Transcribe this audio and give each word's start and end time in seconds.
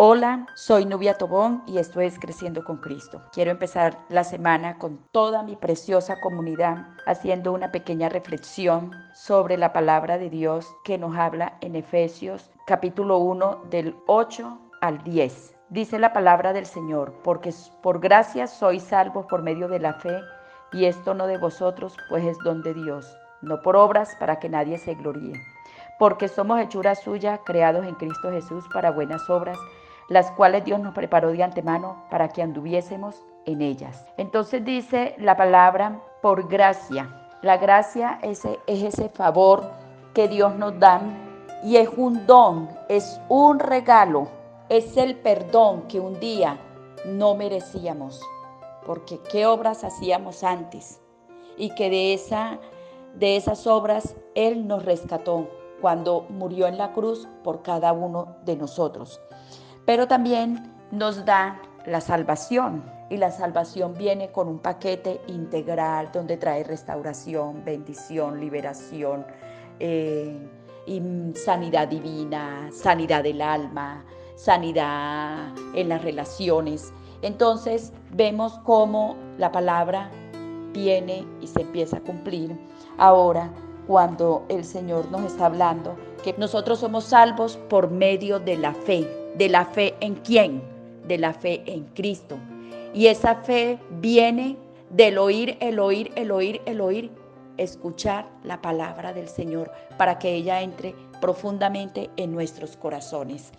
Hola, 0.00 0.46
soy 0.54 0.84
Nubia 0.84 1.14
Tobón 1.14 1.64
y 1.66 1.78
esto 1.78 2.00
es 2.00 2.20
Creciendo 2.20 2.62
con 2.62 2.76
Cristo. 2.76 3.20
Quiero 3.32 3.50
empezar 3.50 3.98
la 4.08 4.22
semana 4.22 4.78
con 4.78 5.00
toda 5.10 5.42
mi 5.42 5.56
preciosa 5.56 6.20
comunidad 6.20 6.86
haciendo 7.04 7.52
una 7.52 7.72
pequeña 7.72 8.08
reflexión 8.08 8.92
sobre 9.12 9.56
la 9.56 9.72
palabra 9.72 10.16
de 10.16 10.30
Dios 10.30 10.72
que 10.84 10.98
nos 10.98 11.16
habla 11.16 11.58
en 11.62 11.74
Efesios 11.74 12.48
capítulo 12.64 13.18
1 13.18 13.64
del 13.70 13.96
8 14.06 14.56
al 14.82 15.02
10. 15.02 15.56
Dice 15.70 15.98
la 15.98 16.12
palabra 16.12 16.52
del 16.52 16.66
Señor, 16.66 17.12
porque 17.24 17.52
por 17.82 17.98
gracia 17.98 18.46
sois 18.46 18.84
salvos 18.84 19.26
por 19.26 19.42
medio 19.42 19.66
de 19.66 19.80
la 19.80 19.94
fe, 19.94 20.16
y 20.70 20.84
esto 20.84 21.12
no 21.12 21.26
de 21.26 21.38
vosotros, 21.38 21.96
pues 22.08 22.24
es 22.24 22.38
don 22.44 22.62
de 22.62 22.72
Dios, 22.72 23.18
no 23.42 23.62
por 23.62 23.74
obras 23.74 24.14
para 24.20 24.38
que 24.38 24.48
nadie 24.48 24.78
se 24.78 24.94
gloríe. 24.94 25.42
Porque 25.98 26.28
somos 26.28 26.60
hechura 26.60 26.94
suya, 26.94 27.38
creados 27.38 27.84
en 27.84 27.96
Cristo 27.96 28.30
Jesús 28.30 28.64
para 28.72 28.92
buenas 28.92 29.28
obras, 29.28 29.58
las 30.08 30.30
cuales 30.32 30.64
Dios 30.64 30.80
nos 30.80 30.94
preparó 30.94 31.30
de 31.30 31.42
antemano 31.42 32.02
para 32.10 32.28
que 32.28 32.42
anduviésemos 32.42 33.22
en 33.44 33.62
ellas. 33.62 34.06
Entonces 34.16 34.64
dice 34.64 35.14
la 35.18 35.36
palabra 35.36 36.00
por 36.22 36.48
gracia. 36.48 37.08
La 37.42 37.58
gracia 37.58 38.18
es, 38.22 38.44
es 38.44 38.82
ese 38.82 39.08
favor 39.10 39.70
que 40.14 40.26
Dios 40.28 40.54
nos 40.56 40.78
da 40.78 41.00
y 41.62 41.76
es 41.76 41.88
un 41.96 42.26
don, 42.26 42.68
es 42.88 43.20
un 43.28 43.58
regalo, 43.58 44.28
es 44.68 44.96
el 44.96 45.16
perdón 45.16 45.82
que 45.88 46.00
un 46.00 46.18
día 46.18 46.58
no 47.04 47.34
merecíamos, 47.34 48.20
porque 48.86 49.20
qué 49.30 49.46
obras 49.46 49.84
hacíamos 49.84 50.42
antes 50.42 51.00
y 51.56 51.74
que 51.74 51.90
de, 51.90 52.14
esa, 52.14 52.58
de 53.14 53.36
esas 53.36 53.66
obras 53.66 54.16
Él 54.34 54.66
nos 54.66 54.84
rescató 54.84 55.48
cuando 55.80 56.26
murió 56.28 56.66
en 56.66 56.78
la 56.78 56.92
cruz 56.92 57.28
por 57.44 57.62
cada 57.62 57.92
uno 57.92 58.36
de 58.44 58.56
nosotros 58.56 59.20
pero 59.88 60.06
también 60.06 60.70
nos 60.90 61.24
da 61.24 61.62
la 61.86 62.02
salvación. 62.02 62.84
Y 63.08 63.16
la 63.16 63.30
salvación 63.30 63.94
viene 63.94 64.30
con 64.30 64.46
un 64.46 64.58
paquete 64.58 65.18
integral 65.28 66.10
donde 66.12 66.36
trae 66.36 66.62
restauración, 66.62 67.64
bendición, 67.64 68.38
liberación, 68.38 69.24
eh, 69.80 70.46
y 70.84 71.00
sanidad 71.36 71.88
divina, 71.88 72.68
sanidad 72.70 73.22
del 73.22 73.40
alma, 73.40 74.04
sanidad 74.34 75.54
en 75.72 75.88
las 75.88 76.02
relaciones. 76.02 76.92
Entonces 77.22 77.90
vemos 78.12 78.58
cómo 78.64 79.16
la 79.38 79.50
palabra 79.50 80.10
viene 80.74 81.26
y 81.40 81.46
se 81.46 81.62
empieza 81.62 81.96
a 81.96 82.00
cumplir 82.00 82.54
ahora 82.98 83.50
cuando 83.86 84.44
el 84.50 84.66
Señor 84.66 85.10
nos 85.10 85.24
está 85.24 85.46
hablando 85.46 85.96
que 86.22 86.34
nosotros 86.36 86.80
somos 86.80 87.04
salvos 87.04 87.56
por 87.70 87.90
medio 87.90 88.38
de 88.38 88.58
la 88.58 88.74
fe. 88.74 89.17
¿De 89.38 89.48
la 89.48 89.64
fe 89.64 89.94
en 90.00 90.16
quién? 90.16 90.60
De 91.06 91.16
la 91.16 91.32
fe 91.32 91.62
en 91.66 91.84
Cristo. 91.94 92.36
Y 92.92 93.06
esa 93.06 93.36
fe 93.36 93.78
viene 94.00 94.56
del 94.90 95.16
oír, 95.16 95.56
el 95.60 95.78
oír, 95.78 96.10
el 96.16 96.32
oír, 96.32 96.60
el 96.66 96.80
oír, 96.80 97.12
escuchar 97.56 98.28
la 98.42 98.60
palabra 98.60 99.12
del 99.12 99.28
Señor 99.28 99.70
para 99.96 100.18
que 100.18 100.34
ella 100.34 100.60
entre 100.60 100.94
profundamente 101.20 102.10
en 102.16 102.32
nuestros 102.32 102.76
corazones. 102.76 103.52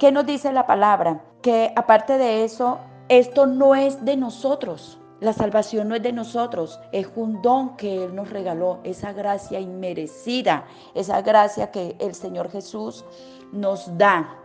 ¿Qué 0.00 0.10
nos 0.10 0.26
dice 0.26 0.52
la 0.52 0.66
palabra? 0.66 1.22
Que 1.40 1.72
aparte 1.76 2.18
de 2.18 2.42
eso, 2.42 2.80
esto 3.08 3.46
no 3.46 3.76
es 3.76 4.04
de 4.04 4.16
nosotros. 4.16 4.98
La 5.20 5.32
salvación 5.32 5.88
no 5.88 5.94
es 5.94 6.02
de 6.02 6.12
nosotros, 6.12 6.80
es 6.90 7.08
un 7.14 7.40
don 7.42 7.76
que 7.76 8.04
Él 8.04 8.14
nos 8.14 8.28
regaló, 8.28 8.80
esa 8.82 9.12
gracia 9.12 9.60
inmerecida, 9.60 10.66
esa 10.94 11.22
gracia 11.22 11.70
que 11.70 11.96
el 12.00 12.14
Señor 12.14 12.50
Jesús 12.50 13.04
nos 13.52 13.96
da. 13.96 14.42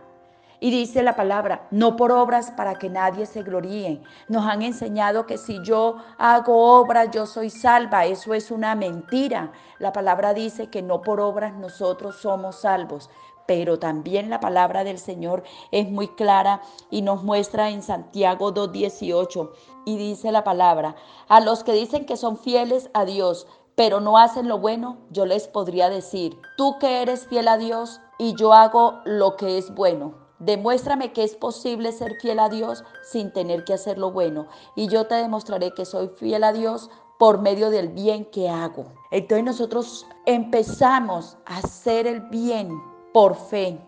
Y 0.62 0.70
dice 0.70 1.02
la 1.02 1.16
palabra, 1.16 1.66
no 1.72 1.96
por 1.96 2.12
obras 2.12 2.52
para 2.52 2.76
que 2.76 2.88
nadie 2.88 3.26
se 3.26 3.42
gloríe. 3.42 4.00
Nos 4.28 4.46
han 4.46 4.62
enseñado 4.62 5.26
que 5.26 5.36
si 5.36 5.60
yo 5.64 5.96
hago 6.18 6.78
obras, 6.78 7.10
yo 7.10 7.26
soy 7.26 7.50
salva. 7.50 8.06
Eso 8.06 8.32
es 8.32 8.52
una 8.52 8.76
mentira. 8.76 9.50
La 9.80 9.92
palabra 9.92 10.34
dice 10.34 10.70
que 10.70 10.80
no 10.80 11.02
por 11.02 11.20
obras 11.20 11.52
nosotros 11.54 12.14
somos 12.14 12.60
salvos, 12.60 13.10
pero 13.44 13.80
también 13.80 14.30
la 14.30 14.38
palabra 14.38 14.84
del 14.84 15.00
Señor 15.00 15.42
es 15.72 15.90
muy 15.90 16.06
clara 16.06 16.62
y 16.92 17.02
nos 17.02 17.24
muestra 17.24 17.70
en 17.70 17.82
Santiago 17.82 18.54
2.18 18.54 19.50
y 19.84 19.96
dice 19.96 20.30
la 20.30 20.44
palabra, 20.44 20.94
a 21.26 21.40
los 21.40 21.64
que 21.64 21.72
dicen 21.72 22.06
que 22.06 22.16
son 22.16 22.38
fieles 22.38 22.88
a 22.94 23.04
Dios, 23.04 23.48
pero 23.74 23.98
no 23.98 24.16
hacen 24.16 24.46
lo 24.46 24.60
bueno, 24.60 24.98
yo 25.10 25.26
les 25.26 25.48
podría 25.48 25.88
decir, 25.88 26.38
tú 26.56 26.78
que 26.78 27.02
eres 27.02 27.26
fiel 27.26 27.48
a 27.48 27.56
Dios 27.56 28.00
y 28.16 28.36
yo 28.36 28.52
hago 28.52 29.00
lo 29.04 29.34
que 29.34 29.58
es 29.58 29.74
bueno. 29.74 30.21
Demuéstrame 30.44 31.12
que 31.12 31.22
es 31.22 31.36
posible 31.36 31.92
ser 31.92 32.16
fiel 32.20 32.40
a 32.40 32.48
Dios 32.48 32.82
sin 33.04 33.32
tener 33.32 33.62
que 33.64 33.74
hacer 33.74 33.96
lo 33.96 34.10
bueno 34.10 34.48
y 34.74 34.88
yo 34.88 35.06
te 35.06 35.14
demostraré 35.14 35.72
que 35.72 35.84
soy 35.84 36.08
fiel 36.16 36.42
a 36.42 36.52
Dios 36.52 36.90
por 37.16 37.40
medio 37.40 37.70
del 37.70 37.90
bien 37.90 38.24
que 38.24 38.48
hago. 38.48 38.86
Entonces 39.12 39.44
nosotros 39.44 40.04
empezamos 40.26 41.36
a 41.46 41.58
hacer 41.58 42.08
el 42.08 42.22
bien 42.22 42.70
por 43.14 43.36
fe. 43.36 43.78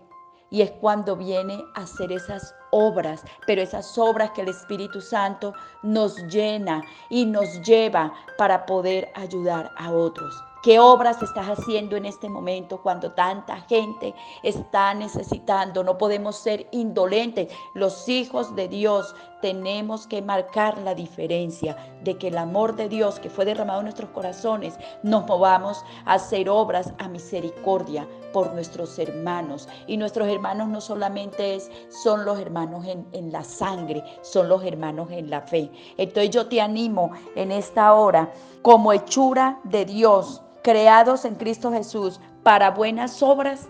Y 0.51 0.63
es 0.63 0.71
cuando 0.71 1.17
viene 1.17 1.61
a 1.75 1.81
hacer 1.81 2.13
esas 2.13 2.55
obras, 2.71 3.25
pero 3.45 3.61
esas 3.61 3.99
obras 3.99 4.31
que 4.31 4.43
el 4.43 4.49
Espíritu 4.51 5.01
Santo 5.01 5.53
nos 5.83 6.17
llena 6.29 6.85
y 7.11 7.27
nos 7.27 7.61
lleva 7.63 8.15
para 8.39 8.65
poder 8.65 9.09
ayudar 9.17 9.73
a 9.77 9.91
otros. 9.91 10.33
¿Qué 10.65 10.79
obras 10.79 11.23
estás 11.23 11.47
haciendo 11.51 11.95
en 11.95 12.07
este 12.07 12.31
momento 12.31 12.81
cuando 12.81 13.13
tanta 13.13 13.61
gente 13.69 14.15
está 14.43 14.95
necesitando? 14.95 15.85
No 15.85 15.99
podemos 15.99 16.37
ser 16.37 16.69
indolentes. 16.71 17.53
Los 17.75 18.09
hijos 18.09 18.57
de 18.57 18.69
Dios 18.69 19.15
tenemos 19.43 20.07
que 20.07 20.23
marcar 20.23 20.79
la 20.79 20.95
diferencia 20.95 21.77
de 22.03 22.17
que 22.17 22.29
el 22.29 22.39
amor 22.39 22.77
de 22.77 22.89
Dios 22.89 23.21
que 23.21 23.29
fue 23.29 23.45
derramado 23.45 23.81
en 23.81 23.85
nuestros 23.85 24.09
corazones 24.09 24.79
nos 25.03 25.27
movamos 25.27 25.85
a 26.07 26.15
hacer 26.15 26.49
obras 26.49 26.95
a 26.97 27.09
misericordia 27.09 28.09
por 28.33 28.55
nuestros 28.55 28.99
hermanos. 28.99 29.69
Y 29.87 29.99
nuestros 29.99 30.29
hermanos 30.29 30.69
no 30.69 30.81
solamente 30.81 31.57
es, 31.57 31.71
son 31.91 32.25
los 32.25 32.39
hermanos 32.41 32.87
en, 32.87 33.07
en 33.13 33.31
la 33.31 33.45
sangre, 33.45 34.03
son 34.23 34.49
los 34.49 34.65
hermanos 34.65 35.11
en 35.11 35.29
la 35.29 35.43
fe. 35.43 35.71
Entonces 35.99 36.31
yo 36.31 36.47
te 36.47 36.63
animo 36.63 37.11
en 37.35 37.53
esta 37.53 37.93
hora 37.93 38.33
como 38.63 38.95
hechura 38.95 39.61
de 39.65 39.85
Dios 39.85 40.41
creados 40.65 41.27
en 41.27 41.35
Cristo 41.35 41.71
Jesús 41.71 42.19
para 42.43 42.71
buenas 42.71 43.23
obras, 43.23 43.69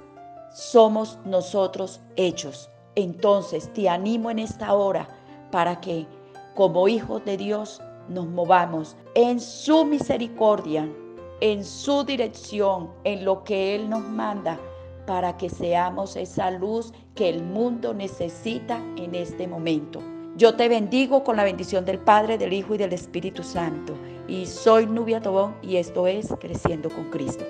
somos 0.55 1.19
nosotros 1.25 2.01
hechos. 2.15 2.71
Entonces 2.95 3.71
te 3.75 3.89
animo 3.89 4.31
en 4.31 4.39
esta 4.39 4.73
hora 4.73 5.09
para 5.51 5.81
que 5.81 6.07
como 6.55 6.87
hijos 6.87 7.25
de 7.25 7.37
Dios 7.37 7.83
nos 8.09 8.27
movamos 8.27 8.97
en 9.17 9.41
su 9.41 9.85
misericordia, 9.85 10.89
en 11.41 11.65
su 11.65 12.05
dirección, 12.05 12.93
en 13.03 13.25
lo 13.25 13.43
que 13.43 13.75
Él 13.75 13.91
nos 13.91 14.03
manda, 14.03 14.57
para 15.05 15.37
que 15.37 15.51
seamos 15.51 16.15
esa 16.15 16.53
luz 16.53 16.93
que 17.17 17.29
el 17.29 17.43
mundo 17.43 17.93
necesita 17.93 18.81
en 18.97 19.17
este 19.17 19.49
momento. 19.49 20.01
Yo 20.37 20.55
te 20.55 20.69
bendigo 20.69 21.25
con 21.25 21.37
la 21.37 21.45
bendición 21.45 21.85
del 21.85 21.99
Padre, 21.99 22.39
del 22.39 22.53
Hijo 22.53 22.77
y 22.77 22.79
del 22.79 22.93
Espíritu 22.93 23.43
Santo. 23.43 23.95
Y 24.27 24.47
soy 24.47 24.87
Nubia 24.87 25.21
Tobón 25.21 25.55
y 25.63 25.77
esto 25.77 26.07
es 26.07 26.29
Creciendo 26.41 26.89
con 26.89 27.11
Cristo. 27.11 27.45